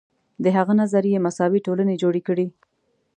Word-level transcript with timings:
د 0.43 0.45
هغه 0.57 0.73
نظریې 0.81 1.23
مساوي 1.25 1.59
ټولنې 1.67 1.99
جوړې 2.01 2.21
کړې. 2.27 2.47